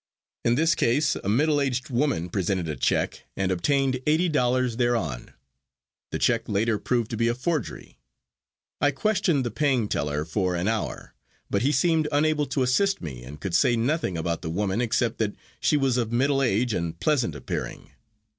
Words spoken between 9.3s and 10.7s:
the paying teller for an